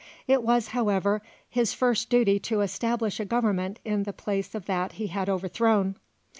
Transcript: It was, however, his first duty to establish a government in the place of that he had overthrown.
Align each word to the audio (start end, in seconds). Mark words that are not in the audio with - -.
It 0.27 0.41
was, 0.41 0.69
however, 0.69 1.21
his 1.47 1.75
first 1.75 2.09
duty 2.09 2.39
to 2.39 2.61
establish 2.61 3.19
a 3.19 3.23
government 3.23 3.79
in 3.85 4.01
the 4.01 4.13
place 4.13 4.55
of 4.55 4.65
that 4.65 4.93
he 4.93 5.05
had 5.05 5.29
overthrown. 5.29 5.95